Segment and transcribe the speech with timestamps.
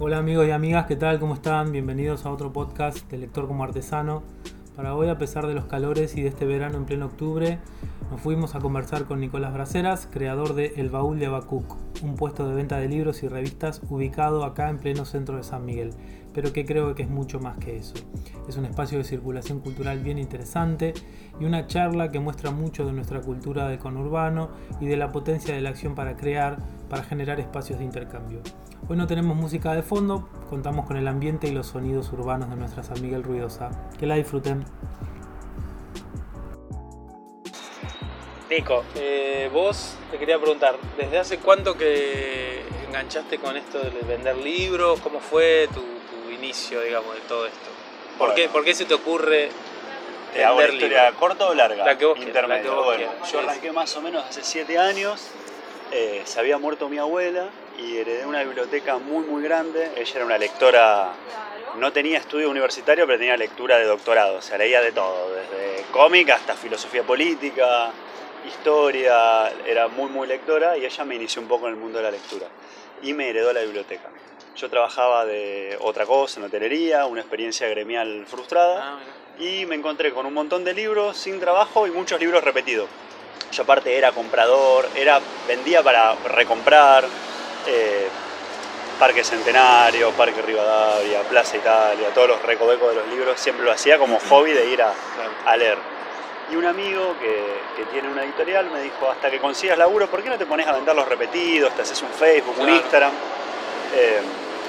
[0.00, 1.18] Hola amigos y amigas, ¿qué tal?
[1.18, 1.72] ¿Cómo están?
[1.72, 4.22] Bienvenidos a otro podcast de Lector como Artesano.
[4.76, 7.58] Para hoy, a pesar de los calores y de este verano en pleno octubre,
[8.08, 12.48] nos fuimos a conversar con Nicolás Braceras, creador de El Baúl de Abacuc, un puesto
[12.48, 15.90] de venta de libros y revistas ubicado acá en pleno centro de San Miguel,
[16.32, 17.94] pero que creo que es mucho más que eso.
[18.48, 20.94] Es un espacio de circulación cultural bien interesante
[21.40, 24.48] y una charla que muestra mucho de nuestra cultura de conurbano
[24.80, 26.58] y de la potencia de la acción para crear,
[26.88, 28.40] para generar espacios de intercambio.
[28.88, 32.56] Hoy no tenemos música de fondo, contamos con el ambiente y los sonidos urbanos de
[32.56, 33.70] nuestra San Miguel ruidosa.
[33.98, 34.64] Que la disfruten.
[38.50, 44.38] Nico, eh, vos te quería preguntar, ¿desde hace cuánto que enganchaste con esto de vender
[44.38, 45.00] libros?
[45.00, 45.84] ¿Cómo fue tu,
[46.32, 47.68] inicio, digamos, de todo esto?
[48.16, 49.50] ¿Por, qué, ¿Por qué se te ocurre
[50.32, 51.84] ¿Te hago una historia corta o larga?
[51.84, 52.84] La que vos Intermedio.
[52.84, 55.28] bueno, yo arranqué más o menos hace siete años.
[55.90, 59.90] Eh, se había muerto mi abuela y heredé una biblioteca muy muy grande.
[59.96, 61.12] Ella era una lectora,
[61.76, 65.82] no tenía estudio universitario, pero tenía lectura de doctorado, o sea, leía de todo, desde
[65.90, 67.90] cómic hasta filosofía política,
[68.46, 72.04] historia, era muy muy lectora y ella me inició un poco en el mundo de
[72.04, 72.46] la lectura
[73.02, 74.08] y me heredó la biblioteca.
[74.56, 78.98] Yo trabajaba de otra cosa, en hotelería, una experiencia gremial frustrada ah,
[79.38, 82.88] y me encontré con un montón de libros sin trabajo y muchos libros repetidos.
[83.52, 87.04] Yo aparte era comprador, era vendía para recomprar,
[87.66, 88.08] eh,
[88.98, 93.96] Parque Centenario, Parque Rivadavia, Plaza Italia, todos los recovecos de los libros, siempre lo hacía
[93.96, 95.78] como hobby de ir a, leer.
[96.50, 100.28] Y un amigo que, tiene una editorial me dijo, hasta que consigas laburo, ¿por qué
[100.28, 101.74] no te pones a vender los repetidos?
[101.74, 103.12] Te haces un Facebook, un Instagram,
[103.94, 104.20] eh,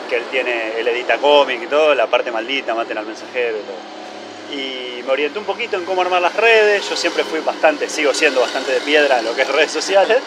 [0.10, 3.62] que él tiene, él edita cómic y todo, la parte maldita, maten al mensajero y
[3.62, 4.60] todo.
[4.60, 8.14] Y me orienté un poquito en cómo armar las redes, yo siempre fui bastante, sigo
[8.14, 10.20] siendo bastante de piedra en lo que es redes sociales.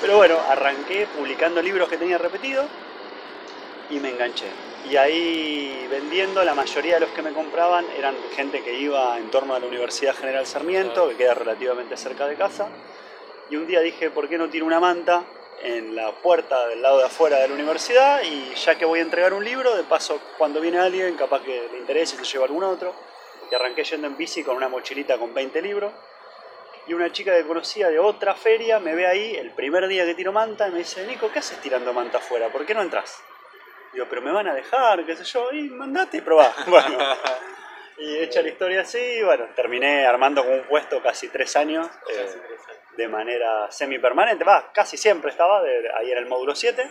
[0.00, 2.64] Pero bueno, arranqué publicando libros que tenía repetido
[3.90, 4.46] y me enganché.
[4.88, 9.30] Y ahí vendiendo, la mayoría de los que me compraban eran gente que iba en
[9.30, 12.68] torno a la Universidad General Sarmiento, que queda relativamente cerca de casa.
[13.50, 15.24] Y un día dije, ¿por qué no tiro una manta
[15.62, 18.22] en la puerta del lado de afuera de la universidad?
[18.22, 21.68] Y ya que voy a entregar un libro, de paso, cuando viene alguien, capaz que
[21.70, 22.94] le interese y se lleva algún otro.
[23.50, 25.92] Y arranqué yendo en bici con una mochilita con 20 libros
[26.86, 30.14] y una chica que conocía de otra feria me ve ahí el primer día que
[30.14, 32.48] tiro manta y me dice, Nico, ¿qué haces tirando manta afuera?
[32.48, 33.22] ¿Por qué no entras?
[33.92, 36.54] Digo, pero me van a dejar, qué sé yo, y mandate y probá.
[36.66, 36.98] Bueno,
[37.98, 42.34] y hecha la historia así, bueno, terminé armando con un puesto casi tres años, eh,
[42.96, 45.62] de manera semi-permanente, va, casi siempre estaba,
[45.98, 46.90] ahí en el módulo 7,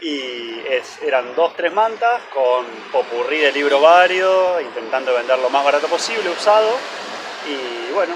[0.00, 5.64] y es, eran dos, tres mantas con popurrí de libro varios, intentando vender lo más
[5.64, 6.70] barato posible, usado,
[7.48, 8.14] y bueno,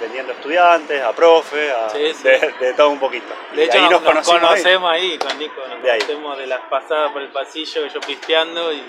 [0.00, 3.26] vendiendo estudiantes, a profe, a, De, todo un poquito.
[3.54, 5.18] De hecho, nos, conocemos ahí.
[5.18, 8.82] con Nico, nos de conocemos de las pasadas por el pasillo, yo pisteando y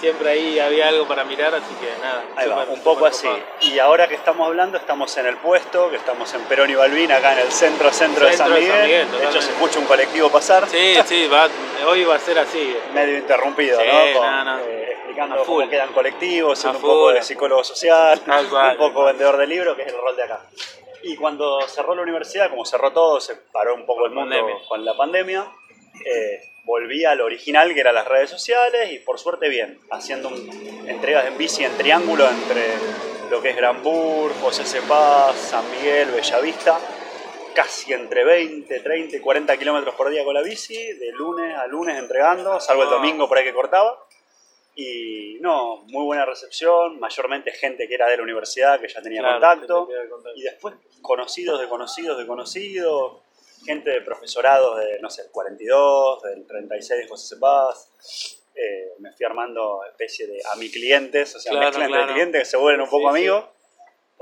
[0.00, 2.24] siempre ahí había algo para mirar, así que nada.
[2.36, 3.28] Ahí va, un poco así.
[3.60, 7.12] Y ahora que estamos hablando, estamos en el puesto, que estamos en Perón y Balbín,
[7.12, 9.10] acá en el centro, centro, de San Miguel.
[9.10, 10.66] De, hecho, se escucha un colectivo pasar.
[10.68, 11.48] Sí, sí, va,
[11.86, 12.76] hoy va a ser así.
[12.94, 14.00] Medio interrumpido, ¿no?
[14.60, 18.20] Eh, explicando cómo quedan colectivos, siendo un poco de psicólogo social,
[18.70, 20.40] un poco vendedor de libros, que es el rol de acá.
[21.02, 24.36] Y cuando cerró la universidad, como cerró todo, se paró un poco el mundo
[24.68, 25.46] con la pandemia,
[26.04, 30.30] eh, volví al original, que eran las redes sociales, y por suerte bien, haciendo
[30.86, 32.74] entregas en bici en triángulo entre
[33.30, 36.78] lo que es Granbur, José Cepaz, San Miguel, Bellavista,
[37.54, 41.66] casi entre 20, 30 y 40 kilómetros por día con la bici, de lunes a
[41.66, 43.98] lunes entregando, salvo el domingo por ahí que cortaba.
[44.74, 49.22] Y no, muy buena recepción, mayormente gente que era de la universidad, que ya tenía
[49.22, 49.88] contacto,
[50.36, 53.22] y después conocidos de conocidos de conocidos,
[53.64, 57.92] gente de profesorados de, no sé, el 42, del 36 de José Cepaz.
[58.54, 62.44] Eh, me fui armando especie de a mi clientes, o sea, claro, mezcla clientes que
[62.44, 63.44] se vuelven un poco amigos.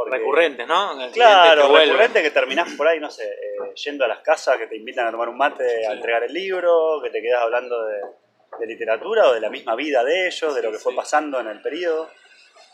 [0.06, 1.10] recurrentes, ¿no?
[1.12, 4.76] claro, recurrente que terminás por ahí, no sé, eh, yendo a las casas que te
[4.76, 8.00] invitan a tomar un mate, a entregar el libro, que te quedas hablando de
[8.58, 11.48] de literatura o de la misma vida de ellos, de lo que fue pasando en
[11.48, 12.10] el periodo.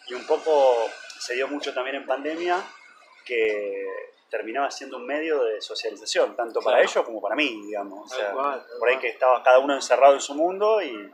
[0.08, 2.62] Y un poco se dio mucho también en pandemia
[3.24, 3.86] que
[4.30, 8.12] terminaba siendo un medio de socialización, tanto para ellos como para mí, digamos.
[8.12, 8.32] O sea,
[8.78, 11.10] por ahí que estaba cada uno encerrado en su mundo y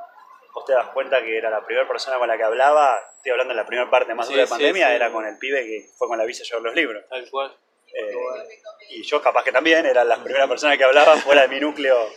[0.55, 3.53] vos te das cuenta que era la primera persona con la que hablaba, estoy hablando
[3.53, 6.19] de la primera parte más dura de pandemia, era con el pibe que fue con
[6.19, 7.05] la visa a llevar los libros.
[7.09, 7.57] Tal cual.
[7.93, 8.15] Eh,
[8.91, 12.09] y yo capaz que también era la primera persona que hablaba fuera de mi núcleo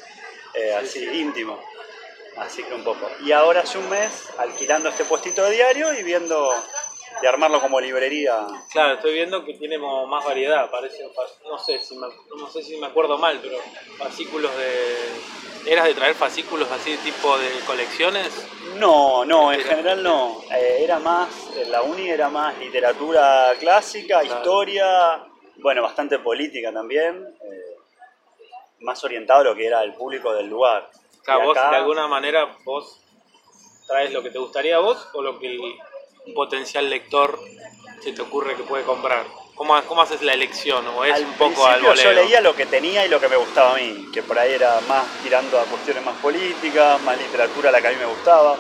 [0.54, 1.60] eh, así íntimo.
[2.38, 3.10] Así que un poco.
[3.24, 6.52] Y ahora hace un mes alquilando este puestito de diario y viendo
[7.22, 8.48] de armarlo como librería.
[8.72, 11.08] Claro, estoy viendo que tiene más variedad, parece,
[11.46, 12.08] no sé si me,
[12.38, 13.58] no sé si me acuerdo mal, pero
[13.98, 18.30] fascículos de ¿Eras de traer fascículos así tipo de colecciones?
[18.76, 20.42] No, no, en general no.
[20.52, 21.30] Eh, era más,
[21.68, 25.24] la uni era más literatura clásica, historia,
[25.60, 27.76] bueno, bastante política también, eh,
[28.82, 30.90] más orientado a lo que era el público del lugar.
[31.24, 33.00] Claro, vos de alguna manera vos
[33.88, 37.40] traes lo que te gustaría a vos o lo que el potencial lector
[38.02, 39.26] se te ocurre que puede comprar.
[39.56, 40.86] ¿Cómo, cómo haces la elección?
[40.88, 43.74] ¿O es un poco algo Yo leía lo que tenía y lo que me gustaba
[43.74, 47.80] a mí, que por ahí era más tirando a cuestiones más políticas, más literatura la
[47.80, 48.58] que a mí me gustaba.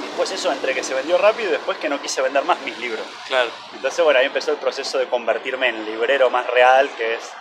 [0.00, 2.78] Después eso, entre que se vendió rápido y después que no quise vender más mis
[2.78, 3.04] libros.
[3.26, 3.50] Claro.
[3.74, 7.32] Entonces, bueno, ahí empezó el proceso de convertirme en librero más real, que es,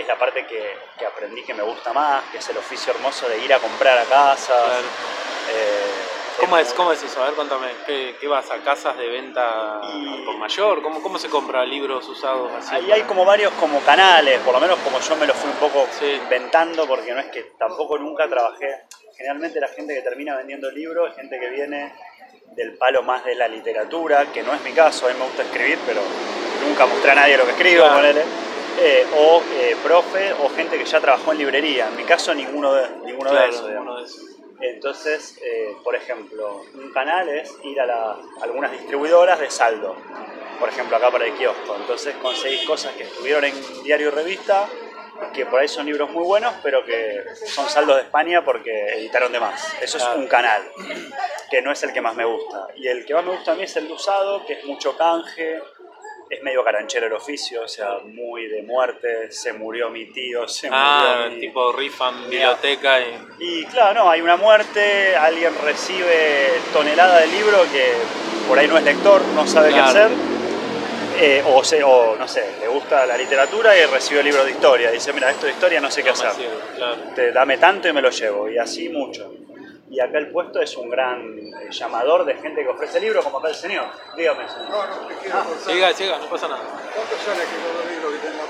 [0.00, 2.94] que es la parte que, que aprendí que me gusta más, que es el oficio
[2.94, 4.48] hermoso de ir a comprar a casas.
[4.48, 4.78] Claro.
[5.52, 7.22] Eh, ¿Cómo es, ¿Cómo es eso?
[7.22, 9.82] A ver, cuéntame, ¿qué, qué vas a casas de venta
[10.24, 10.80] por mayor?
[10.80, 12.76] ¿Cómo, ¿Cómo se compra libros usados así?
[12.76, 15.56] Ahí hay como varios como canales, por lo menos como yo me lo fui un
[15.56, 18.84] poco inventando, porque no es que tampoco nunca trabajé.
[19.18, 21.92] Generalmente la gente que termina vendiendo libros es gente que viene
[22.56, 25.42] del palo más de la literatura, que no es mi caso, a mí me gusta
[25.42, 26.00] escribir, pero
[26.66, 27.84] nunca mostré a nadie lo que escribo,
[28.82, 31.88] eh, o eh, profe, o gente que ya trabajó en librería.
[31.88, 33.68] En mi caso, ninguno de, ninguno de esos.
[33.68, 34.30] Ninguno de esos.
[34.60, 39.96] Entonces, eh, por ejemplo, un canal es ir a, algunas distribuidoras de saldo,
[40.58, 41.76] por ejemplo acá para el kiosco.
[41.76, 44.66] Entonces conseguís cosas que estuvieron en diario y revista,
[45.34, 49.32] que por ahí son libros muy buenos, pero que son saldos de España porque editaron
[49.32, 49.76] de más.
[49.82, 50.62] Eso es un canal,
[51.50, 52.68] que no es el que más me gusta.
[52.76, 54.96] Y el que más me gusta a mí es el de usado, que es mucho
[54.96, 55.60] canje,
[56.30, 60.68] es medio caranchero el oficio, o sea, muy de muerte, se murió mi tío, se
[60.70, 63.18] ah, murió tipo rifan biblioteca y...
[63.40, 67.94] Y claro, no, hay una muerte, alguien recibe tonelada de libro que
[68.46, 70.08] por ahí no es lector, no sabe qué hacer,
[71.18, 74.52] eh, o, se, o no sé, le gusta la literatura y recibe el libro de
[74.52, 76.30] historia, dice, mira, esto de historia no sé qué hacer,
[77.16, 79.32] Te, dame tanto y me lo llevo, y así mucho.
[79.90, 83.38] Y acá el puesto es un gran eh, llamador de gente que ofrece libros, como
[83.38, 83.86] acá el señor.
[84.16, 84.70] Dígame, señor.
[84.70, 86.62] No, no, te quiero ah, Siga, siga, no pasa nada.
[86.94, 88.44] ¿Cuánto sale que los libros que tenga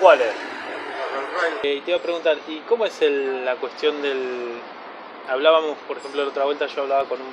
[0.00, 0.34] ¿Cuál es?
[1.62, 4.58] Eh, y te iba a preguntar, ¿y cómo es el, la cuestión del...
[5.28, 7.32] Hablábamos, por ejemplo, la otra vuelta yo hablaba con, un,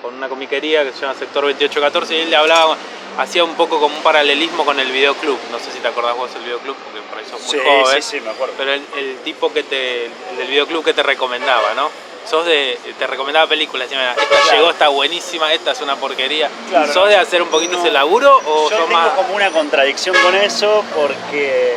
[0.00, 2.76] con una comiquería que se llama Sector 2814 y él le hablaba,
[3.18, 5.38] hacía un poco como un paralelismo con el videoclub.
[5.50, 8.02] No sé si te acordás vos del videoclub, porque por ahí sos muy sí, joven.
[8.02, 8.54] Sí, sí, me acuerdo.
[8.56, 11.90] Pero el, el tipo que te, el del videoclub que te recomendaba, ¿no?
[12.28, 12.78] Sos de.
[12.98, 16.50] te recomendaba películas, esta llegó, está buenísima, esta es una porquería.
[16.92, 20.84] ¿Sos de hacer un poquito ese laburo o yo tengo como una contradicción con eso
[20.94, 21.76] porque.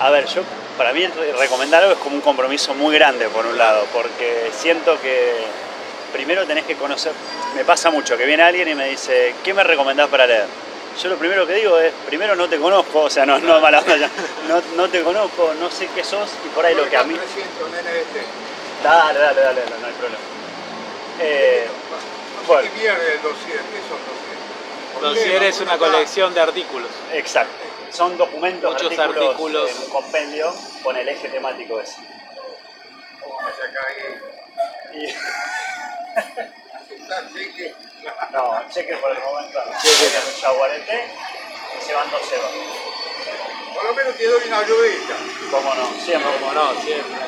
[0.00, 0.42] A ver, yo
[0.76, 1.06] para mí
[1.38, 5.44] recomendar algo es como un compromiso muy grande por un lado, porque siento que
[6.12, 7.12] primero tenés que conocer.
[7.54, 10.46] Me pasa mucho que viene alguien y me dice, ¿qué me recomendás para leer?
[11.00, 13.82] Yo lo primero que digo es, primero no te conozco, o sea, no, no mala
[14.48, 17.16] no, no te conozco, no sé qué sos y por ahí lo que a mí...
[18.82, 20.24] Dale, dale, dale, no, hay problema.
[21.20, 21.68] Eh,
[22.46, 22.62] bueno.
[22.62, 23.60] ¿Qué pierde el dossier?
[23.60, 24.32] ¿Qué son dossier?
[25.00, 26.90] Dossier es una colección de artículos.
[27.12, 27.52] Exacto.
[27.90, 32.00] Son documentos, Muchos artículos, en un compendio con el eje temático ese.
[34.94, 35.06] Y...
[38.32, 39.58] no, cheque por el momento.
[39.80, 41.08] Cheque en el jaguarete
[41.78, 42.50] y se van dos cebas.
[43.74, 45.16] Por lo menos te doy una ayudita.
[45.50, 45.86] ¿Cómo no?
[46.00, 46.30] Siempre.
[46.40, 46.80] ¿Cómo no?
[46.80, 47.18] Siempre.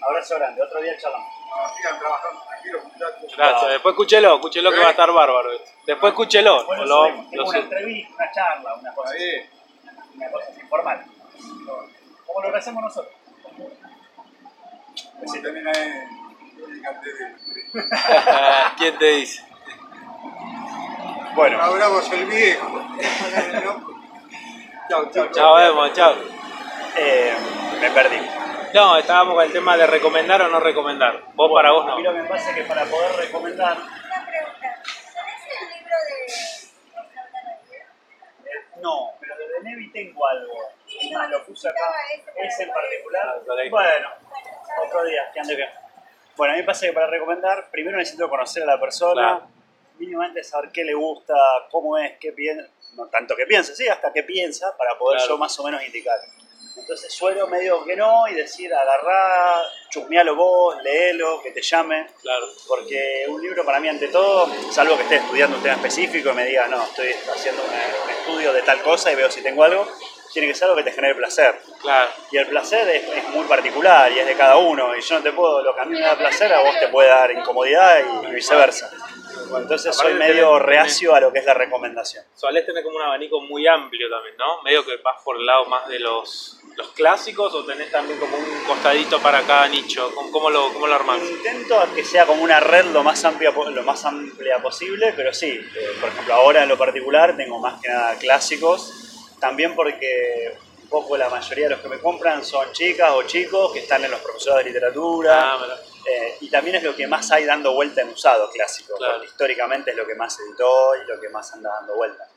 [0.00, 1.28] Abrazo grande, otro día charlamos.
[1.76, 3.36] sigan trabajando tranquilos, muchachos.
[3.36, 5.50] Gracias, después escúchelo, escúchelo que va a estar bárbaro.
[5.86, 6.64] Después escúchelo.
[6.66, 9.48] Bueno, lo, tengo una entrevista, una charla, una cosa así.
[10.14, 11.04] Una cosa así, informal.
[12.26, 13.14] Como lo hacemos nosotros.
[15.18, 16.18] Como también hay
[18.78, 19.44] ¿Quién te dice?
[21.34, 21.62] Bueno.
[21.62, 22.88] Hablamos el viejo.
[24.88, 25.30] chao, chao.
[25.32, 26.14] Chao, vemos, chao.
[26.96, 27.36] Eh,
[27.80, 28.37] me perdí.
[28.74, 31.22] No, estábamos con el tema de recomendar o no recomendar.
[31.34, 31.92] Vos para vos no.
[31.92, 33.76] A mí lo que me pasa es que para poder recomendar.
[33.76, 34.82] Una pregunta.
[35.14, 37.76] ¿Tenés el libro de
[38.50, 40.54] eh, No, pero de Denevi tengo algo.
[41.12, 41.80] Más, lo puse acá.
[42.36, 43.40] Ese en particular.
[43.70, 44.08] Bueno,
[44.84, 45.70] otro día, que ande bien.
[46.36, 49.46] Bueno, a mí me pasa que para recomendar, primero necesito conocer a la persona,
[49.98, 51.34] mínimamente saber qué le gusta,
[51.70, 55.36] cómo es, qué piensa, no tanto qué piensa, sí, hasta qué piensa, para poder yo
[55.36, 56.16] más o menos indicar.
[56.78, 62.06] Entonces suelo medio que no y decir, agarrá, chusmealo vos, léelo, que te llame.
[62.22, 62.46] Claro.
[62.66, 66.34] Porque un libro para mí, ante todo, salvo que esté estudiando un tema específico y
[66.34, 69.86] me diga, no, estoy haciendo un estudio de tal cosa y veo si tengo algo,
[70.32, 71.60] tiene que ser algo que te genere placer.
[71.80, 72.10] Claro.
[72.30, 74.96] Y el placer es, muy particular y es de cada uno.
[74.96, 76.88] Y yo no te puedo, lo que a mí me da placer, a vos te
[76.88, 78.90] puede dar incomodidad y, viceversa.
[79.56, 82.24] Entonces soy medio reacio a lo que es la recomendación.
[82.34, 84.62] Solés tener como un abanico muy amplio también, ¿no?
[84.62, 88.36] Medio que vas por el lado más de los los clásicos o tenés también como
[88.36, 90.12] un costadito para cada nicho?
[90.30, 91.18] ¿Cómo, lo, cómo lo armás?
[91.28, 95.32] Intento que sea como una red lo más amplia, po- lo más amplia posible, pero
[95.32, 100.56] sí, eh, por ejemplo, ahora en lo particular tengo más que nada clásicos, también porque
[100.82, 104.04] un poco la mayoría de los que me compran son chicas o chicos que están
[104.04, 105.76] en los profesorados de literatura, Ah.
[106.06, 109.14] Eh, y también es lo que más hay dando vuelta en usado clásico, Claro.
[109.14, 112.28] porque históricamente es lo que más se editó y lo que más anda dando vuelta.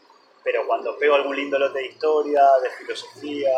[0.43, 3.51] Pero cuando pego algún lindo lote de historia, de filosofía,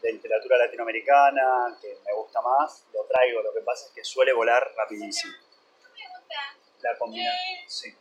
[0.00, 3.42] de literatura latinoamericana, que me gusta más, lo traigo.
[3.42, 5.32] Lo que pasa es que suele volar rapidísimo.
[5.92, 6.56] pregunta.
[6.80, 7.68] La combinación.
[7.68, 7.94] Sí.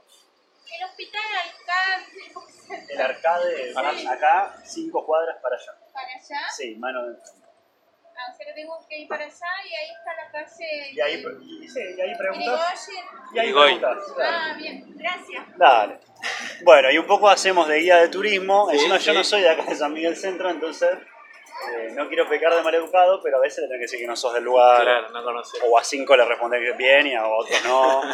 [0.77, 2.83] El hospital alcance, ¿cómo se llama?
[2.89, 5.73] El arcade, más acá, cinco cuadras para allá.
[5.93, 6.49] para allá.
[6.55, 7.44] Sí, mano de enfrente.
[8.17, 10.91] Ah, o sea que tengo que ir para allá y ahí está la calle.
[10.93, 11.25] Y ahí,
[11.61, 12.89] y, sí, y ahí preguntas.
[13.33, 13.97] Y ahí preguntas.
[14.21, 15.57] Ah, bien, gracias.
[15.57, 15.99] Dale.
[16.63, 18.67] Bueno, y un poco hacemos de guía de turismo.
[18.69, 20.97] Sí, Encima yo no soy de acá de San Miguel Centro, entonces
[21.77, 24.15] eh, no quiero pecar de maleducado, pero a veces le tengo que decir que no
[24.15, 24.81] sos del lugar.
[24.83, 25.61] Claro, no conocés.
[25.67, 28.01] O a cinco le responde que bien y a otros no.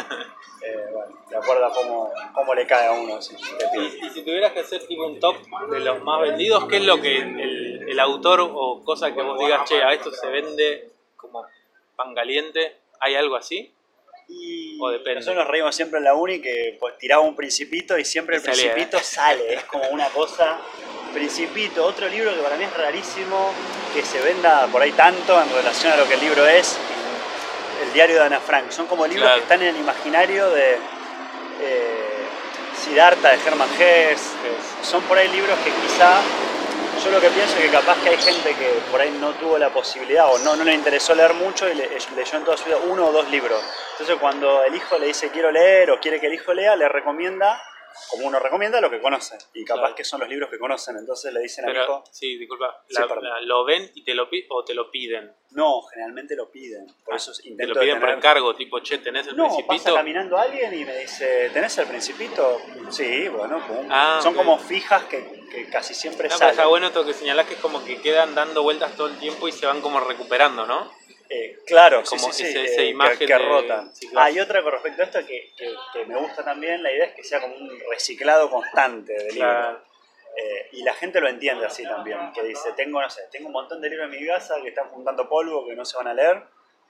[0.64, 3.20] Eh, bueno, de acuerdo a cómo, cómo le cae a uno.
[3.20, 3.34] si.
[3.34, 5.34] Y, y si tuvieras que hacer tipo un top
[5.68, 9.36] de los más vendidos, ¿qué es lo que el, el autor o cosa que vos
[9.40, 11.44] digas, che, a esto se vende como
[11.96, 12.76] pan caliente?
[13.00, 13.74] ¿Hay algo así?
[14.28, 15.16] Y O depende.
[15.16, 18.42] Nosotros nos reímos siempre en la uni que pues, tiraba un principito y siempre el
[18.42, 18.72] salía.
[18.72, 19.54] principito sale.
[19.54, 20.60] Es como una cosa.
[21.12, 23.52] Principito, otro libro que para mí es rarísimo
[23.94, 26.76] que se venda por ahí tanto en relación a lo que el libro es.
[27.82, 28.70] El diario de Ana Frank.
[28.70, 29.36] Son como libros Claro.
[29.38, 30.78] que están en el imaginario de
[31.60, 32.26] eh,
[32.82, 34.30] Siddhartha, de Hermann Hesse.
[34.82, 36.20] Son por ahí libros que quizá.
[37.04, 39.58] Yo lo que pienso es que capaz que hay gente que por ahí no tuvo
[39.58, 42.66] la posibilidad o no, no le interesó leer mucho y le- leyó en toda su
[42.66, 43.60] vida uno o dos libros.
[43.92, 46.88] Entonces cuando el hijo le dice quiero leer o quiere que el hijo lea, le
[46.88, 47.60] recomienda,
[48.10, 49.36] como uno recomienda, lo que conoce.
[49.54, 49.94] Y capaz Claro.
[49.96, 50.96] que son los libros que conocen.
[50.96, 54.28] Entonces le dicen Pero, hijo, sí, disculpa, Sí, la- la- ¿lo ven y te lo
[54.50, 55.32] o te lo piden?
[55.50, 56.86] no, generalmente lo piden.
[57.04, 59.94] Por eso Te lo piden por tener- encargo, tipo, che, ¿tenés el No, pasa principito?
[59.94, 62.58] caminando alguien y me dice, ¿tenés el principito?
[62.90, 63.86] Sí, bueno, pum.
[63.90, 66.52] Ah, Son como fijas que, que casi siempre No, salen.
[66.52, 69.46] está bueno esto que señalás que es como que quedan dando vueltas todo el tiempo
[69.46, 70.90] y se van como recuperando, ¿no?
[71.34, 73.94] Eh, claro, sí, Como sí, ese- eh, esa que- imagen que, de- rotan.
[73.94, 74.34] sí, claro.
[74.38, 77.14] Ah, otra con respecto a esto que, que- que me gusta también, la idea es
[77.14, 79.36] que sea como un reciclado constante de libros.
[79.54, 79.82] Claro.
[80.36, 83.52] Eh, y la gente lo entiende así también, que dice, tengo, no sé, tengo un
[83.52, 86.14] montón de libros en mi casa que están juntando polvo, que no se van a
[86.14, 86.42] leer,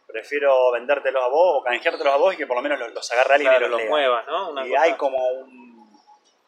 [0.06, 3.12] prefiero vendértelos a vos o canjeártelos a vos y que por lo menos los, los
[3.12, 3.90] agarre alguien Claro, y los, los lea.
[3.90, 4.50] muevas, ¿no?
[4.50, 5.71] Una y cosa- hay como un,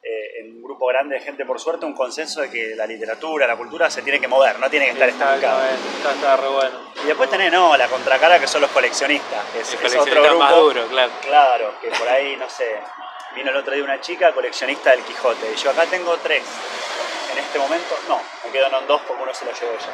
[0.05, 3.47] eh, en un grupo grande de gente, por suerte, un consenso de que la literatura,
[3.47, 5.71] la cultura se tiene que mover, no tiene que estar Está, estancada.
[5.97, 6.79] está, está re bueno.
[7.03, 10.21] Y después tenés, no, la contracara que son los coleccionistas, que es, El es coleccionista
[10.21, 10.45] otro grupo.
[10.45, 11.13] más duro, claro.
[11.23, 12.77] Claro, que por ahí, no sé,
[13.35, 16.43] vino el otro día una chica coleccionista del Quijote, y yo acá tengo tres.
[17.33, 19.93] En este momento, no, me quedaron dos porque uno se lo llevó ella.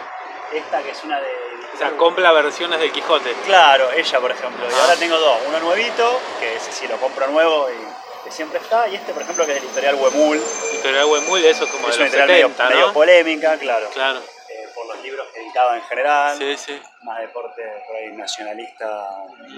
[0.53, 1.29] Esta que es una de...
[1.75, 3.33] O sea, compra versiones del Quijote.
[3.47, 4.67] Claro, ella por ejemplo.
[4.69, 4.79] Y Ah.
[4.83, 8.89] ahora tengo dos, uno nuevito, que ese sí lo compro nuevo y que siempre está,
[8.89, 12.05] y este por ejemplo que es del editorial Huemul, Editorial Huemul, eso como es de
[12.05, 12.93] una los medio, 70, medio ¿no?
[12.93, 16.39] polémica, claro, Claro, eh, por los libros que editaba en general.
[16.39, 19.07] sí, sí, más deporte por ahí nacionalista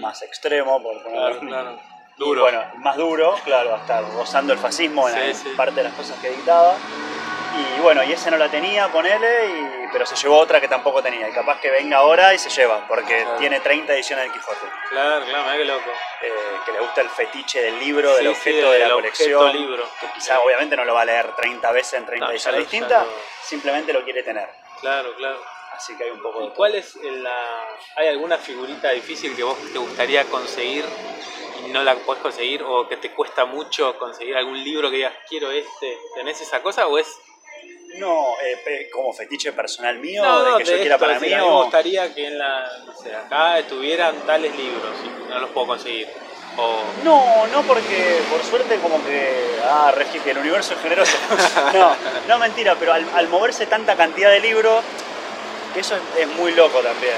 [0.00, 1.78] más extremo, por claro, poner claro.
[2.16, 2.42] Y Duro.
[2.42, 5.48] bueno, más duro, claro, hasta rozando el fascismo en Sí, en sí.
[5.56, 6.74] parte de las cosas que dictaba.
[7.76, 11.02] Y bueno, y esa no la tenía, ponele, y, pero se llevó otra que tampoco
[11.02, 11.28] tenía.
[11.28, 13.38] Y capaz que venga ahora y se lleva, porque Claro.
[13.38, 14.66] tiene 30 ediciones del Quijote.
[14.90, 15.90] Claro, claro, qué loco.
[16.22, 16.32] Eh,
[16.64, 19.52] que le gusta el fetiche del libro, del objeto sí, de la colección.
[19.52, 19.84] libro.
[20.00, 22.60] Que quizá obviamente no lo va a leer 30 veces en 30 No, ya ediciones
[22.60, 24.48] distintas, lo- simplemente lo quiere tener.
[24.80, 25.40] Claro, claro.
[25.74, 27.66] Así que hay un poco de ¿Y cuál es la...
[27.96, 30.84] ¿Hay alguna figurita difícil que vos te gustaría conseguir
[31.66, 32.62] y no la podés conseguir?
[32.62, 35.98] ¿O que te cuesta mucho conseguir algún libro que digas, quiero este?
[36.14, 37.08] ¿Tenés esa cosa o es...?
[37.96, 41.32] No, eh, como fetiche personal mío, No, de que yo quiera para mí.
[41.32, 42.66] a mí me gustaría que en la...
[42.86, 46.08] No sé, acá estuvieran tales libros y no los puedo conseguir.
[46.56, 46.80] O...
[47.04, 51.16] No, no porque por suerte como que, ah, re que el universo es generoso.
[51.74, 51.96] no,
[52.28, 54.82] no mentira, pero al, al moverse tanta cantidad de libros,
[55.72, 57.16] que eso es, es muy loco también.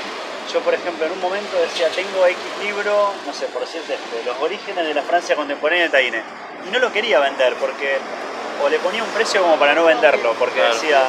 [0.53, 4.25] Yo, por ejemplo, en un momento decía, tengo X libro, no sé, por decirte este,
[4.25, 6.23] Los orígenes de la Francia contemporánea de Taine.
[6.69, 7.97] Y no lo quería vender porque,
[8.63, 10.75] o le ponía un precio como para no venderlo, porque Claro.
[10.75, 11.03] decía,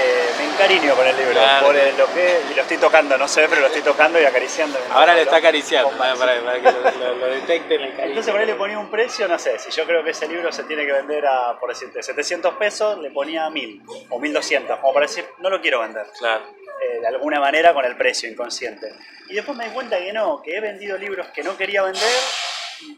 [0.00, 1.66] eh, me encariño con el libro, Claro.
[1.66, 4.24] por el- lo que, y lo estoy tocando, no ve, pero lo estoy tocando y
[4.24, 4.78] acariciando.
[4.90, 8.46] Ahora le está acariciando, para, para- para que lo, lo- lo detecten entonces por ahí
[8.46, 10.92] le ponía un precio, no sé, si yo creo que ese libro se tiene que
[10.92, 15.50] vender a, por decirte, 700 pesos, le ponía 1000 o 1200, como para decir, no
[15.50, 16.44] lo quiero vender, Claro.
[16.82, 18.92] eh, de alguna manera con el precio inconsciente.
[19.28, 22.02] Y después me di cuenta que no, que he vendido libros que no quería vender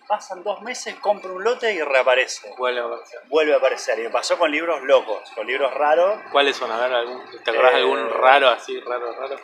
[0.06, 2.54] pasan dos meses, compro un lote y reaparece.
[2.56, 3.20] Vuelve a aparecer.
[3.28, 3.98] Vuelve a aparecer.
[3.98, 6.20] Y me pasó con libros locos, con libros raros.
[6.32, 6.70] ¿Cuáles son?
[6.70, 9.36] A ver, algún, ¿te acordás Eh, algún raro así, raro, raro?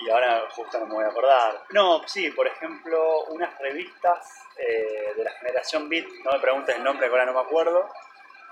[0.00, 1.62] Y ahora justo no me voy a acordar.
[1.70, 6.82] No, sí, por ejemplo, unas revistas eh, de la generación Beat, no me preguntes el
[6.82, 7.88] nombre, que ahora no me acuerdo,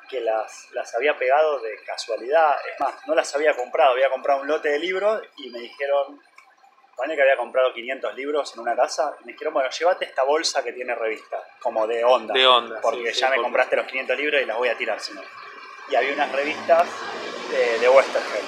[0.09, 2.55] que las, las había pegado de casualidad.
[2.73, 6.21] Es más, no las había comprado, había comprado un lote de libros y me dijeron,
[6.97, 10.23] Ponele que había comprado 500 libros en una casa, y me dijeron, bueno, llévate esta
[10.25, 12.35] bolsa que tiene revistas, como de onda.
[12.35, 14.69] De onda, Porque sí, sí, ya me porque- compraste los 500 libros y las voy
[14.69, 15.23] a tirar, si no.
[15.89, 16.87] Y había unas revistas
[17.51, 18.45] de, de Westergel,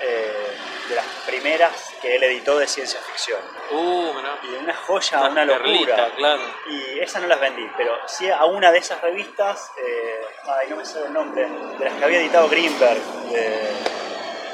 [0.00, 0.56] eh,
[0.88, 3.40] de las primeras que él editó de ciencia ficción.
[3.72, 4.12] Uh.
[4.44, 5.62] Y una joya, una, locura.
[5.64, 6.40] perlita, claro.
[6.68, 10.76] Y esas no las vendí, pero sí a una de esas revistas, eh, ay, no
[10.76, 11.46] me sale el nombre,
[11.78, 13.40] de las que había editado Greenberg, de,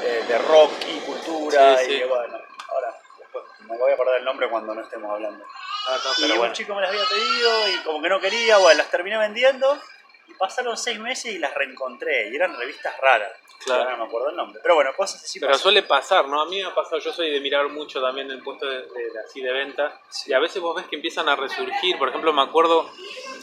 [0.01, 1.97] de- de rock y cultura, Sí, y sí.
[1.99, 2.37] que bueno,
[2.69, 5.45] ahora después me voy a acordar el nombre cuando no estemos hablando.
[5.87, 6.53] Ah, no, y pero un bueno.
[6.53, 9.79] chico me las había pedido y como que no quería, bueno, las terminé vendiendo
[10.27, 13.31] y pasaron seis meses y las reencontré y eran revistas raras.
[13.63, 13.83] Claro.
[13.83, 15.63] Ahora no me acuerdo el nombre, pero bueno, cosas así Pero pasan.
[15.63, 16.41] suele pasar, ¿no?
[16.41, 18.83] A mí me ha pasado, yo soy de mirar mucho también el puesto de,
[19.25, 20.29] así de venta Sí.
[20.29, 22.87] y a veces vos ves que empiezan a resurgir, por ejemplo me acuerdo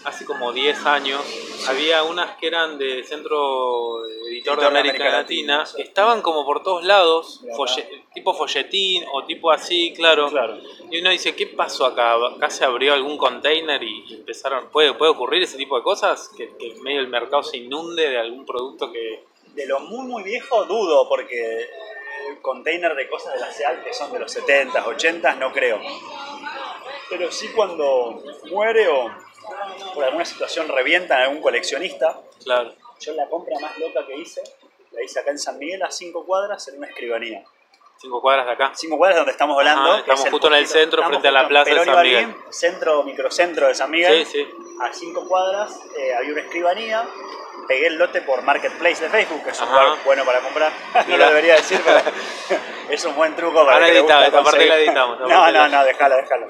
[0.05, 1.21] hace como 10 años
[1.67, 6.45] había unas que eran de Centro Editor de Editor de América, América Latina, estaban como
[6.45, 10.29] por todos lados, folle- tipo folletín o tipo así, claro.
[10.29, 10.59] Claro.
[10.93, 12.17] Y uno dice, ¿qué pasó acá?
[12.37, 14.69] ¿Acá se abrió algún container y empezaron?
[14.69, 16.29] ¿Puede, puede ocurrir ese tipo de cosas?
[16.37, 19.25] Que, que medio del mercado se inunde de algún producto que...
[19.55, 21.67] De lo muy muy viejo dudo, porque
[22.29, 25.81] el container de cosas de la SEAL que son de los 70s, 80s, no creo.
[27.09, 29.11] Pero sí cuando muere o
[29.95, 32.21] por alguna situación revientan a algún coleccionista.
[32.45, 32.75] Claro.
[33.01, 34.43] Yo la compra más loca que hice,
[34.91, 37.45] la hice acá en San Miguel a 5 cuadras en una escribanía.
[38.03, 38.73] Cinco cuadras de acá.
[38.75, 39.95] 5 cuadras donde estamos hablando.
[39.95, 42.35] Estamos es justo en el centro, estamos frente a la plaza de San Miguel.
[42.51, 44.27] centro, microcentro de San Miguel.
[44.27, 44.49] Sí, sí.
[44.81, 47.05] A 5 cuadras eh, había una escribanía.
[47.69, 49.85] Pegué el lote por Marketplace de Facebook, que es un Ajá.
[49.85, 50.73] lugar bueno para comprar.
[51.09, 52.01] no lo debería decir, pero
[52.91, 55.21] es un buen truco para Ahora el que le edita, gusta esta parte la editamos,
[55.21, 56.49] No, no, la- no, déjalo, déjalo.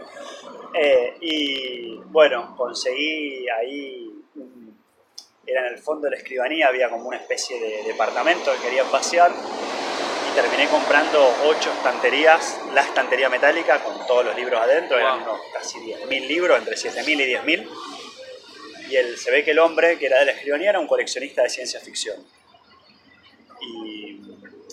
[0.73, 4.11] Eh, y bueno, conseguí ahí,
[5.46, 8.87] era en el fondo de la escribanía, había como una especie de departamento que querían
[8.87, 15.40] y terminé comprando ocho estanterías, la estantería metálica con todos los libros adentro, eran unos
[15.53, 17.68] casi 10.000 libros, entre 7.000 y 10.000.
[18.90, 21.42] Y el, se ve que el hombre que era de la escribanía era un coleccionista
[21.42, 22.16] de ciencia ficción.
[23.61, 24.21] Y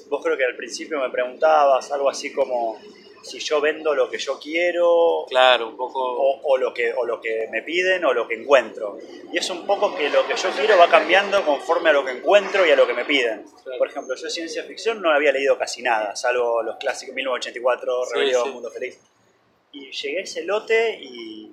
[0.09, 2.79] vos creo que al principio me preguntabas algo así como
[3.21, 5.99] si yo vendo lo que yo quiero Claro, un poco.
[6.01, 8.97] o, o lo que, o lo que me piden o lo que encuentro.
[9.31, 12.11] Y es un poco que lo que yo quiero va cambiando conforme a lo que
[12.11, 13.45] encuentro y a lo que me piden.
[13.63, 13.77] Claro.
[13.77, 18.13] Por ejemplo, yo ciencia ficción no había leído casi nada, salvo los clásicos 1984, Sí,
[18.13, 18.49] Rebelión, sí.
[18.51, 18.99] Mundo Feliz.
[19.71, 21.51] Y llegué a ese lote y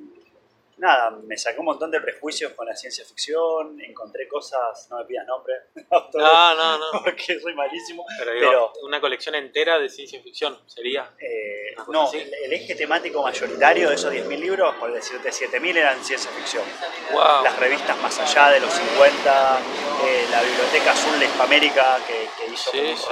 [0.79, 5.05] nada, me saqué un montón de prejuicios con la ciencia ficción, encontré cosas, no me
[5.05, 5.55] pidas nombre,
[5.91, 7.03] autores, No, no, no.
[7.05, 11.11] porque soy malísimo, Pero, digo, pero una colección entera de ciencia ficción sería.
[11.19, 16.03] eh, no, el, el eje temático mayoritario de esos 10.000 libros, por decirte 7.000 eran
[16.05, 16.65] ciencia ficción.
[17.13, 17.45] Wow.
[17.45, 19.59] Las revistas más allá de los 50,
[20.05, 23.05] eh, la Biblioteca Azul de Hispamérica que, que hizo Sí, como un sí,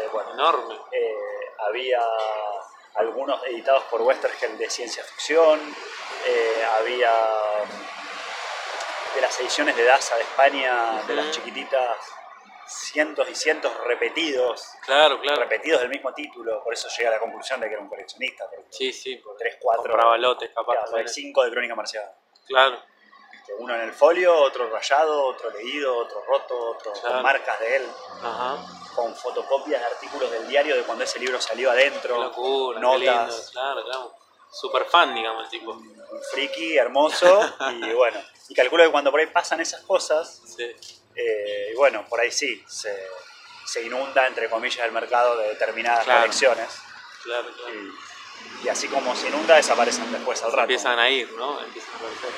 [0.00, 0.74] de, bueno, Enorme.
[0.92, 1.14] eh,
[1.66, 2.00] había
[2.94, 5.60] algunos editados por Westergel de ciencia ficción,
[6.26, 7.12] eh, había
[9.14, 11.96] de las ediciones de Daza de España, de las chiquititas,
[12.66, 15.40] cientos y cientos repetidos, Claro, claro.
[15.42, 18.48] repetidos del mismo título, por eso llegué a la conclusión de que era un coleccionista,
[18.48, 19.16] porque Sí, sí.
[19.16, 20.84] porque 3, 4, Compraba lotes, capaz.
[20.86, 21.08] también.
[21.08, 22.10] 5 de Crónica Marcial.
[22.46, 22.78] Claro.
[23.46, 27.08] Viste, Uno en el folio, otro rayado, otro leído, otro roto, otro Claro.
[27.16, 27.86] con marcas de él,
[28.22, 28.56] Ajá.
[28.94, 32.80] con fotocopias de artículos del diario de cuando ese libro salió adentro, locura.
[32.80, 34.14] notas, Claro, claro.
[34.50, 35.72] Super fan, digamos, el tipo.
[35.72, 37.40] un friki hermoso
[37.72, 40.64] y bueno, y calculo que cuando por ahí pasan esas cosas, Sí.
[41.16, 43.08] eh, y bueno, por ahí sí, se,
[43.66, 46.20] se inunda entre comillas el mercado de determinadas Claro.
[46.20, 46.68] colecciones
[47.24, 47.74] Claro, claro.
[47.74, 50.62] y, y así como se inunda desaparecen después al rato.
[50.62, 51.60] Empiezan a ir, ¿no?
[51.60, 52.30] Empiezan a aparecer.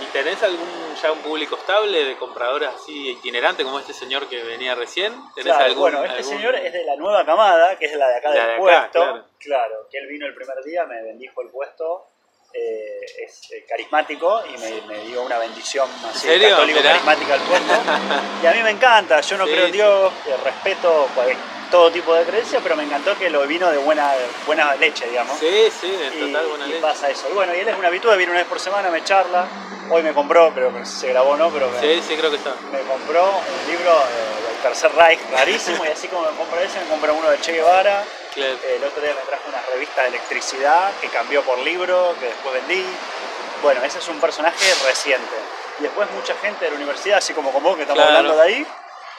[0.00, 4.42] ¿Y tenés algún ya un público estable de compradores así itinerantes como este señor que
[4.42, 5.12] venía recién?
[5.34, 8.08] ¿Tenés Claro, algún, bueno, este algún- señor es de la nueva camada, que es la
[8.08, 9.00] de acá La del de acá, puesto.
[9.00, 9.24] claro.
[9.38, 9.88] Claro.
[9.90, 12.06] que él vino el primer día, me bendijo el puesto.
[12.54, 17.72] eh, es eh, carismático y me, me dio una bendición así carismática al puesto.
[18.42, 19.76] y a mí me encanta, yo no Sí, creo en sí.
[19.76, 21.36] Dios, eh, respeto cual-
[21.70, 24.12] todo tipo de creencia, pero me encantó que lo vino de buena,
[24.46, 25.38] buena leche, digamos.
[25.38, 26.80] Sí, sí, de Y, total buena y leche.
[26.82, 27.28] pasa eso.
[27.30, 29.46] Y bueno, y él es una habitual, viene una vez por semana, me charla.
[29.90, 31.50] Hoy me compró, creo que se grabó, ¿no?
[31.50, 32.54] Pero me, Sí, sí, creo que está.
[32.72, 36.78] me compró un libro eh, del Tercer Reich rarísimo y así como me compró ese,
[36.80, 38.04] me compró uno de Che Guevara.
[38.34, 38.52] Claro.
[38.68, 42.52] El otro día me trajo una revista de electricidad que cambió por libro, que después
[42.54, 42.84] vendí.
[43.62, 45.34] Bueno, ese es un personaje reciente.
[45.80, 48.18] Y después mucha gente de la universidad, así como con vos que estamos Claro.
[48.18, 48.66] hablando de ahí,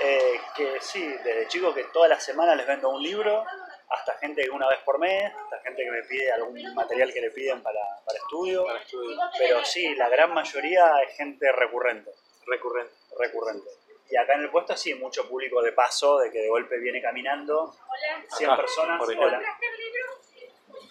[0.02, 3.46] eh, que sí, desde chico que todas las semanas les vendo un libro,
[3.90, 7.22] hasta gente que una vez por mes, hasta gente que me pide algún material que
[7.22, 8.66] le piden para, para estudio.
[8.66, 9.18] Para estudio.
[9.38, 12.12] Pero sí, la gran mayoría es gente recurrente,
[12.46, 12.94] Recurrente.
[13.18, 13.70] recurrente.
[14.12, 17.02] Y acá en el puesto sí, mucho público de paso, de que de golpe viene
[17.02, 18.26] caminando, Hola.
[18.36, 19.02] 100 Acá, personas.
[19.02, 19.42] Hola.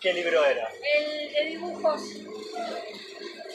[0.01, 0.71] ¿Qué libro era?
[0.71, 2.03] El de dibujos,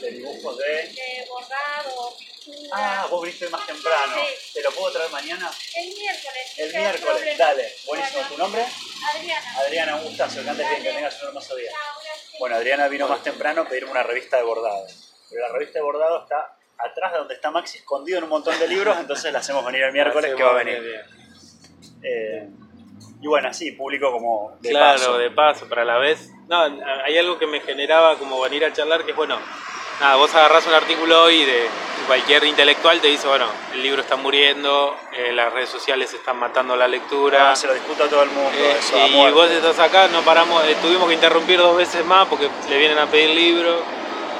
[0.01, 0.65] De dibujos de...
[0.65, 2.32] de bordado, pintura.
[2.71, 4.15] Ah, vos viniste más temprano.
[4.15, 4.53] Sí.
[4.53, 5.49] ¿Te lo puedo traer mañana?
[5.75, 6.53] El miércoles.
[6.57, 7.37] El miércoles, problema.
[7.37, 7.73] dale.
[7.85, 8.19] Buenísimo.
[8.19, 8.65] Bueno, ¿Tu nombre?
[9.15, 9.59] Adriana.
[9.59, 10.43] Adriana, un gustazo.
[10.43, 11.71] Que antes bien, que tengas un hermoso día.
[12.39, 14.85] Bueno, Adriana vino más temprano a pedirme una revista de bordado.
[15.29, 18.57] Pero la revista de bordado está atrás de donde está Maxi escondido en un montón
[18.59, 21.01] de libros, entonces la hacemos venir el miércoles que va a venir.
[22.03, 22.49] Eh,
[23.21, 25.17] y bueno, así, público como de claro, paso.
[25.17, 26.29] de paso, pero a la vez.
[26.49, 26.61] No,
[27.05, 29.39] hay algo que me generaba como venir a charlar que es bueno.
[29.99, 31.67] Nada, vos agarrás un artículo hoy de
[32.07, 36.75] cualquier intelectual, te dice, bueno, el libro está muriendo, eh, las redes sociales están matando
[36.75, 37.51] la lectura.
[37.51, 38.51] Ah, se lo discuto a todo el mundo.
[38.53, 39.33] Eh, eso, y muerte.
[39.35, 42.97] vos estás acá, no paramos, eh, tuvimos que interrumpir dos veces más porque le vienen
[42.97, 43.81] a pedir libros.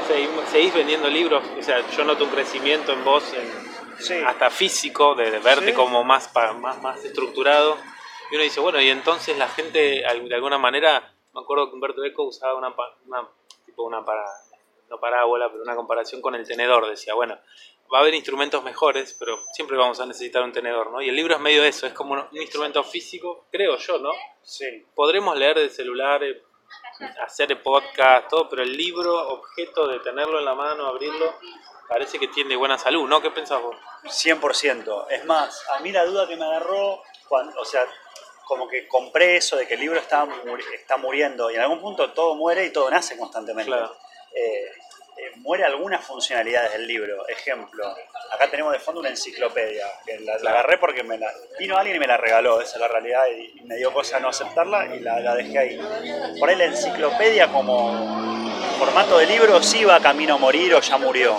[0.07, 3.63] Seguimos- seguís vendiendo libros, o sea, yo noto un crecimiento en vos, en-
[3.99, 4.15] Sí.
[4.25, 5.73] hasta físico, de, de verte Sí.
[5.73, 7.77] como más, pa- más, más estructurado.
[8.31, 12.03] Y uno dice, bueno, y entonces la gente, de alguna manera, me acuerdo que Humberto
[12.03, 12.73] Eco usaba una,
[13.07, 13.25] una
[13.65, 14.23] tipo una para,
[14.93, 16.87] no parábola, pero una comparación con el tenedor.
[16.89, 17.37] Decía, bueno,
[17.93, 21.01] va a haber instrumentos mejores, pero siempre vamos a necesitar un tenedor, ¿no?
[21.01, 24.11] Y el libro es medio eso, es como un, un instrumento físico, creo yo, ¿no?
[24.41, 24.65] Sí.
[24.95, 26.41] Podremos leer de celular, eh,
[27.25, 31.33] hacer podcast, todo, pero el libro, objeto de tenerlo en la mano, abrirlo,
[31.87, 33.21] parece que tiene buena salud, ¿no?
[33.21, 33.75] ¿Qué pensás vos?
[34.03, 35.07] 100%.
[35.09, 37.85] Es más, a mí la duda que me agarró, cuando, o sea,
[38.45, 41.79] como que compré eso de que el libro está, muri- está muriendo y en algún
[41.79, 43.71] punto todo muere y todo nace constantemente.
[43.71, 43.95] Claro.
[44.35, 44.71] Eh,
[45.15, 47.27] eh, muere algunas funcionalidades del libro.
[47.27, 47.85] Ejemplo,
[48.31, 51.99] acá tenemos de fondo una enciclopedia, que la, agarré porque me la, vino alguien y
[51.99, 55.01] me la regaló, esa es la realidad, y, y me dio cosa no aceptarla y
[55.01, 55.79] la, la dejé ahí.
[56.39, 58.43] Por ahí la enciclopedia como
[58.79, 61.37] formato de libro sí va camino a morir o ya murió.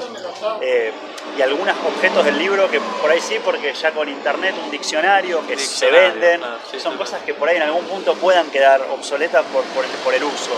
[0.61, 0.93] Eh,
[1.37, 5.45] y algunos objetos del libro que por ahí sí, porque ya con internet un diccionario
[5.49, 8.83] que se venden, sí, son sí, cosas que por ahí en algún punto puedan quedar
[8.83, 9.65] obsoletas por,
[10.05, 10.53] por el uso.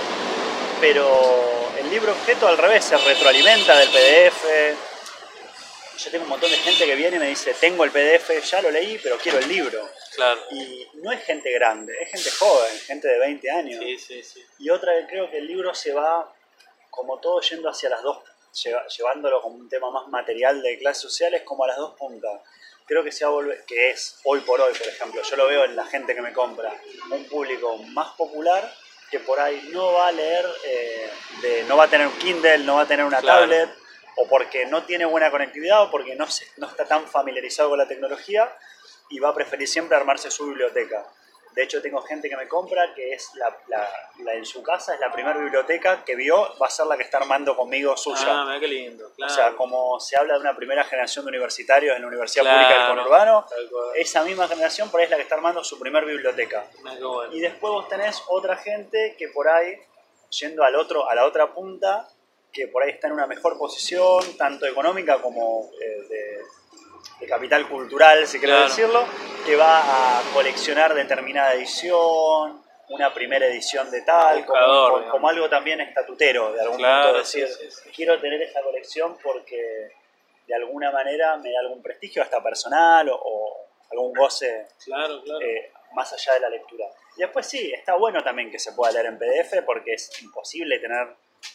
[0.82, 4.44] Pero el libro objeto al revés se retroalimenta del PDF.
[5.98, 8.60] Yo tengo un montón de gente que viene y me dice, tengo el PDF, ya
[8.60, 9.88] lo leí, pero quiero el libro.
[10.16, 10.40] Claro.
[10.50, 13.84] Y no es gente grande, es gente joven, gente de 20 años.
[13.84, 14.44] Sí, sí, sí.
[14.58, 16.34] Y otra que creo que el libro se va,
[16.90, 18.18] como todo, yendo hacia las dos,
[18.96, 22.40] llevándolo como un tema más material de clases sociales, como a las dos puntas.
[22.84, 25.46] Creo que se va a volver, que es hoy por hoy, por ejemplo, yo lo
[25.46, 26.74] veo en la gente que me compra,
[27.12, 28.72] un público más popular
[29.10, 31.10] que por ahí no va a leer, eh,
[31.42, 33.40] de, no va a tener un Kindle, no va a tener una Claro.
[33.40, 33.70] tablet,
[34.16, 37.78] o porque no tiene buena conectividad, o porque no, se- no está tan familiarizado con
[37.78, 38.50] la tecnología,
[39.10, 41.04] y va a preferir siempre armarse su biblioteca.
[41.56, 43.88] De hecho, tengo gente que me compra que es la, la-
[44.18, 47.02] la- en su casa, es la primera biblioteca que vio, va a ser la que
[47.02, 48.26] está armando conmigo suya.
[48.28, 49.10] Ah, mira qué lindo.
[49.16, 49.32] Claro.
[49.32, 52.58] O sea, como se habla de una primera generación de universitarios en la Universidad Claro,
[52.60, 53.46] Pública del Conurbano,
[53.94, 56.66] esa misma generación por ahí es la que está armando su primer biblioteca.
[56.84, 57.32] Mira bueno.
[57.34, 59.78] Y después vos tenés otra gente que por ahí,
[60.38, 62.06] yendo al otro, a la otra punta,
[62.52, 66.38] que por ahí está en una mejor posición, tanto económica como eh, de,
[67.20, 68.64] de capital cultural, si Claro.
[68.64, 69.04] decirlo,
[69.44, 75.12] que va a coleccionar determinada edición, una primera edición de tal, como, Buscador, como- digamos.
[75.12, 77.90] como algo también estatutero, de algún Claro, punto, decir, sí, sí, sí.
[77.94, 79.90] quiero tener esta colección porque
[80.46, 85.40] de alguna manera me da algún prestigio hasta personal o, o algún goce Claro, claro.
[85.40, 86.86] eh, más allá de la lectura.
[87.16, 90.78] Y después sí, está bueno también que se pueda leer en PDF porque es imposible
[90.78, 91.08] tener,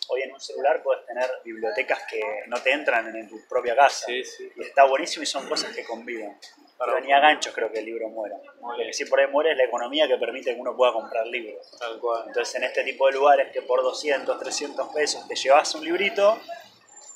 [0.08, 4.06] hoy en un celular puedes tener bibliotecas que no te entran en tu propia casa.
[4.06, 4.52] Sí, sí.
[4.56, 6.38] Y está buenísimo y son cosas que conviven.
[6.78, 8.38] Pero ni a ganchos creo que el libro muera.
[8.60, 11.28] Lo que sí por ahí muere es la economía que permite que uno pueda comprar
[11.28, 11.70] libros.
[11.80, 12.24] Tal cual.
[12.28, 16.40] Entonces en este tipo de lugares que por 200, 300 pesos te llevas un librito,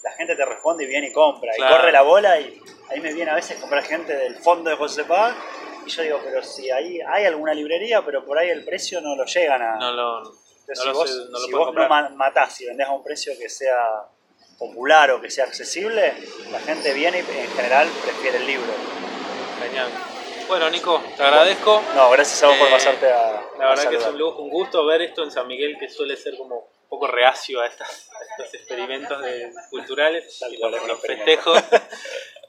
[0.04, 1.52] la gente te responde y viene y compra.
[1.56, 1.74] Claro.
[1.74, 4.76] Y corre la bola y ahí me viene a veces comprar gente del fondo de
[4.76, 5.36] José Paz.
[5.86, 9.16] Y yo digo, pero si ahí hay alguna librería, pero por ahí el precio no
[9.16, 9.76] lo llegan a...
[9.78, 12.66] No lo, Entonces, no si lo vos, sé, no lo si vos no matás y
[12.66, 14.08] vendés a un precio que sea
[14.58, 16.14] popular o que sea accesible,
[16.52, 18.72] la gente viene y en general prefiere el libro.
[19.62, 19.90] Genial.
[20.48, 21.82] Bueno, Nico, te agradezco.
[21.96, 23.44] No, gracias a vos por Eh, pasarte a...
[23.58, 25.90] La a verdad que es un, lujo, un gusto ver esto en San Miguel, que
[25.90, 30.38] suele ser como un poco reacio a, estas, a estos experimentos de- culturales.
[30.40, 31.00] Tal Y cual, los, los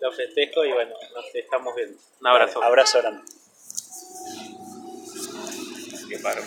[0.00, 1.98] los festejo y bueno, nos estamos viendo.
[2.20, 2.62] Un abrazo.
[2.62, 3.22] Abrazo grande.
[6.08, 6.42] Qué paro.